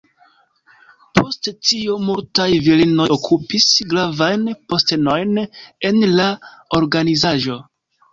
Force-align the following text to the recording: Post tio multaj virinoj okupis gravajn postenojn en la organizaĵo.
Post 1.17 1.49
tio 1.71 1.97
multaj 2.05 2.47
virinoj 2.67 3.05
okupis 3.15 3.67
gravajn 3.91 4.47
postenojn 4.73 5.37
en 5.91 6.01
la 6.21 6.27
organizaĵo. 6.79 7.59